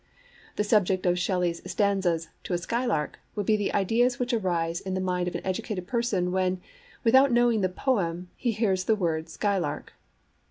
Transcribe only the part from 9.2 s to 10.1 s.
'skylark.'